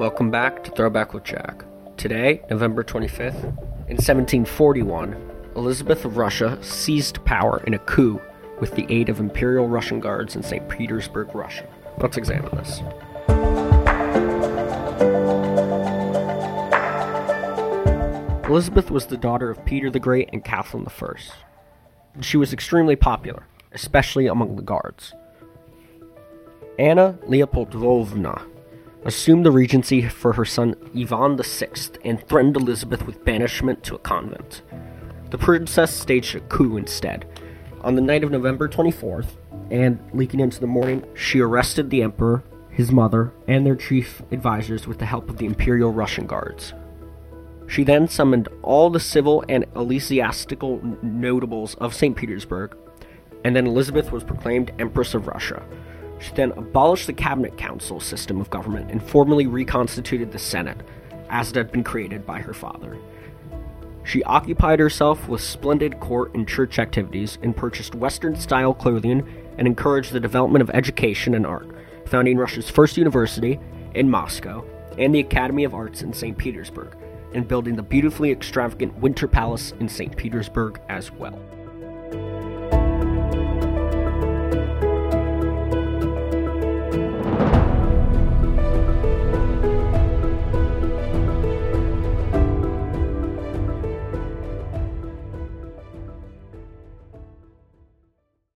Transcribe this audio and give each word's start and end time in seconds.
Welcome 0.00 0.30
back 0.30 0.64
to 0.64 0.70
Throwback 0.70 1.12
with 1.12 1.24
Jack. 1.24 1.62
Today, 1.98 2.40
November 2.48 2.82
25th, 2.82 3.42
in 3.86 3.98
1741, 3.98 5.14
Elizabeth 5.56 6.06
of 6.06 6.16
Russia 6.16 6.56
seized 6.62 7.22
power 7.26 7.62
in 7.66 7.74
a 7.74 7.78
coup 7.80 8.18
with 8.60 8.74
the 8.76 8.86
aid 8.88 9.10
of 9.10 9.20
Imperial 9.20 9.68
Russian 9.68 10.00
guards 10.00 10.36
in 10.36 10.42
St. 10.42 10.66
Petersburg, 10.70 11.34
Russia. 11.34 11.68
Let's 11.98 12.16
examine 12.16 12.50
this. 12.56 12.80
Elizabeth 18.48 18.90
was 18.90 19.04
the 19.04 19.18
daughter 19.18 19.50
of 19.50 19.62
Peter 19.66 19.90
the 19.90 20.00
Great 20.00 20.30
and 20.32 20.42
Catherine 20.42 20.86
I. 20.88 22.22
She 22.22 22.38
was 22.38 22.54
extremely 22.54 22.96
popular, 22.96 23.46
especially 23.72 24.28
among 24.28 24.56
the 24.56 24.62
guards. 24.62 25.12
Anna 26.78 27.18
Leopoldovna 27.28 28.46
assumed 29.04 29.46
the 29.46 29.50
regency 29.50 30.08
for 30.08 30.32
her 30.34 30.44
son 30.44 30.74
Ivan 30.96 31.36
VI 31.36 31.68
and 32.04 32.26
threatened 32.26 32.56
Elizabeth 32.56 33.06
with 33.06 33.24
banishment 33.24 33.82
to 33.84 33.94
a 33.94 33.98
convent. 33.98 34.62
The 35.30 35.38
princess 35.38 35.94
staged 35.94 36.34
a 36.34 36.40
coup 36.40 36.76
instead. 36.76 37.26
On 37.82 37.94
the 37.94 38.02
night 38.02 38.24
of 38.24 38.30
November 38.30 38.68
24th, 38.68 39.36
and 39.70 40.00
leaking 40.12 40.40
into 40.40 40.60
the 40.60 40.66
morning, 40.66 41.04
she 41.14 41.40
arrested 41.40 41.88
the 41.88 42.02
emperor, 42.02 42.42
his 42.70 42.90
mother, 42.90 43.32
and 43.46 43.64
their 43.64 43.76
chief 43.76 44.22
advisors 44.32 44.86
with 44.86 44.98
the 44.98 45.06
help 45.06 45.30
of 45.30 45.38
the 45.38 45.46
Imperial 45.46 45.92
Russian 45.92 46.26
Guards. 46.26 46.74
She 47.68 47.84
then 47.84 48.08
summoned 48.08 48.48
all 48.62 48.90
the 48.90 48.98
civil 48.98 49.44
and 49.48 49.62
ecclesiastical 49.62 50.80
notables 51.02 51.76
of 51.76 51.94
St. 51.94 52.16
Petersburg, 52.16 52.76
and 53.44 53.54
then 53.54 53.66
Elizabeth 53.66 54.10
was 54.10 54.24
proclaimed 54.24 54.72
Empress 54.78 55.14
of 55.14 55.28
Russia. 55.28 55.62
She 56.20 56.32
then 56.34 56.52
abolished 56.52 57.06
the 57.06 57.12
cabinet 57.12 57.56
council 57.56 57.98
system 57.98 58.40
of 58.40 58.50
government 58.50 58.90
and 58.90 59.02
formally 59.02 59.46
reconstituted 59.46 60.30
the 60.30 60.38
Senate, 60.38 60.80
as 61.30 61.50
it 61.50 61.56
had 61.56 61.72
been 61.72 61.82
created 61.82 62.26
by 62.26 62.40
her 62.40 62.52
father. 62.52 62.98
She 64.04 64.22
occupied 64.24 64.80
herself 64.80 65.28
with 65.28 65.40
splendid 65.40 65.98
court 66.00 66.34
and 66.34 66.46
church 66.46 66.78
activities 66.78 67.38
and 67.42 67.56
purchased 67.56 67.94
Western 67.94 68.36
style 68.36 68.74
clothing 68.74 69.26
and 69.56 69.66
encouraged 69.66 70.12
the 70.12 70.20
development 70.20 70.62
of 70.62 70.70
education 70.70 71.34
and 71.34 71.46
art, 71.46 71.68
founding 72.06 72.36
Russia's 72.36 72.68
first 72.68 72.96
university 72.96 73.58
in 73.94 74.10
Moscow 74.10 74.64
and 74.98 75.14
the 75.14 75.20
Academy 75.20 75.64
of 75.64 75.74
Arts 75.74 76.02
in 76.02 76.12
St. 76.12 76.36
Petersburg, 76.36 76.96
and 77.32 77.46
building 77.46 77.76
the 77.76 77.82
beautifully 77.82 78.30
extravagant 78.30 78.96
Winter 78.98 79.28
Palace 79.28 79.72
in 79.80 79.88
St. 79.88 80.16
Petersburg 80.16 80.80
as 80.88 81.10
well. 81.12 81.38